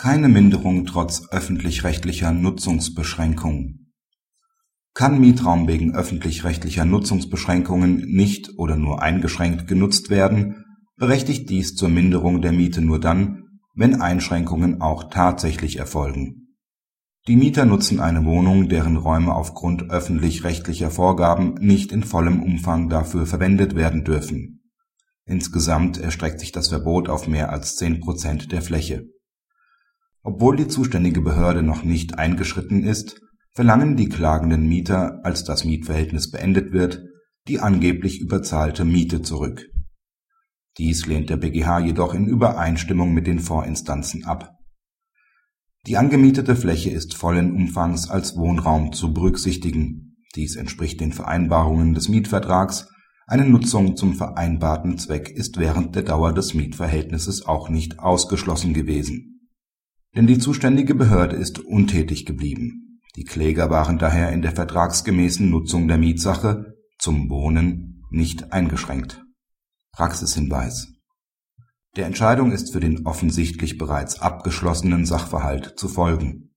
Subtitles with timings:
[0.00, 3.90] Keine Minderung trotz öffentlich-rechtlicher Nutzungsbeschränkung
[4.94, 10.64] Kann Mietraum wegen öffentlich-rechtlicher Nutzungsbeschränkungen nicht oder nur eingeschränkt genutzt werden,
[10.96, 16.56] berechtigt dies zur Minderung der Miete nur dann, wenn Einschränkungen auch tatsächlich erfolgen.
[17.28, 23.26] Die Mieter nutzen eine Wohnung, deren Räume aufgrund öffentlich-rechtlicher Vorgaben nicht in vollem Umfang dafür
[23.26, 24.62] verwendet werden dürfen.
[25.26, 29.04] Insgesamt erstreckt sich das Verbot auf mehr als zehn Prozent der Fläche
[30.22, 33.20] obwohl die zuständige Behörde noch nicht eingeschritten ist,
[33.52, 37.02] verlangen die klagenden Mieter, als das Mietverhältnis beendet wird,
[37.48, 39.66] die angeblich überzahlte Miete zurück.
[40.78, 44.52] Dies lehnt der BGH jedoch in Übereinstimmung mit den Vorinstanzen ab.
[45.86, 50.16] Die angemietete Fläche ist vollen Umfangs als Wohnraum zu berücksichtigen.
[50.36, 52.88] Dies entspricht den Vereinbarungen des Mietvertrags.
[53.26, 59.29] Eine Nutzung zum vereinbarten Zweck ist während der Dauer des Mietverhältnisses auch nicht ausgeschlossen gewesen
[60.16, 63.00] denn die zuständige Behörde ist untätig geblieben.
[63.16, 69.24] Die Kläger waren daher in der vertragsgemäßen Nutzung der Mietsache zum Wohnen nicht eingeschränkt.
[69.92, 70.88] Praxishinweis
[71.96, 76.54] Der Entscheidung ist für den offensichtlich bereits abgeschlossenen Sachverhalt zu folgen.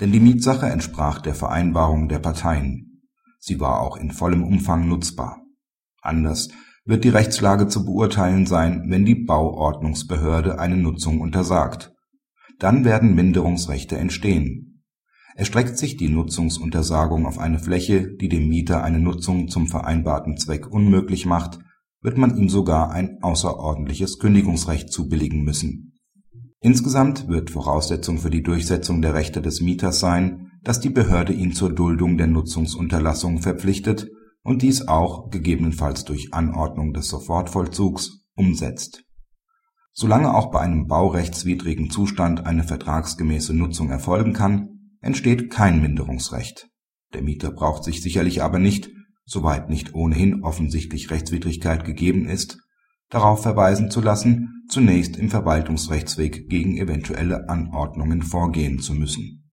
[0.00, 3.02] Denn die Mietsache entsprach der Vereinbarung der Parteien.
[3.38, 5.42] Sie war auch in vollem Umfang nutzbar.
[6.02, 6.48] Anders
[6.84, 11.94] wird die Rechtslage zu beurteilen sein, wenn die Bauordnungsbehörde eine Nutzung untersagt
[12.60, 14.84] dann werden Minderungsrechte entstehen.
[15.34, 20.70] Erstreckt sich die Nutzungsuntersagung auf eine Fläche, die dem Mieter eine Nutzung zum vereinbarten Zweck
[20.70, 21.58] unmöglich macht,
[22.02, 25.98] wird man ihm sogar ein außerordentliches Kündigungsrecht zubilligen müssen.
[26.60, 31.52] Insgesamt wird Voraussetzung für die Durchsetzung der Rechte des Mieters sein, dass die Behörde ihn
[31.52, 34.08] zur Duldung der Nutzungsunterlassung verpflichtet
[34.42, 39.04] und dies auch gegebenenfalls durch Anordnung des Sofortvollzugs umsetzt
[39.92, 46.68] Solange auch bei einem baurechtswidrigen Zustand eine vertragsgemäße Nutzung erfolgen kann, entsteht kein Minderungsrecht.
[47.12, 48.90] Der Mieter braucht sich sicherlich aber nicht,
[49.24, 52.58] soweit nicht ohnehin offensichtlich Rechtswidrigkeit gegeben ist,
[53.08, 59.39] darauf verweisen zu lassen, zunächst im Verwaltungsrechtsweg gegen eventuelle Anordnungen vorgehen zu müssen